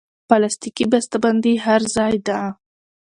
[0.27, 2.39] پلاستيکي بستهبندي هر ځای ده.